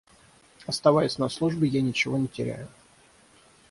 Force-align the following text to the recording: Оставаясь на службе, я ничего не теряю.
Оставаясь 0.65 1.19
на 1.19 1.29
службе, 1.29 1.67
я 1.67 1.83
ничего 1.83 2.17
не 2.17 2.27
теряю. 2.27 2.67